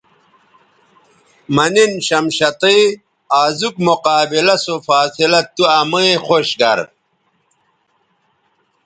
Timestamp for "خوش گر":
6.25-6.79